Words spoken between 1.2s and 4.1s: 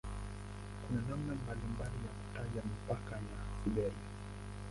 mbalimbali ya kutaja mipaka ya "Siberia".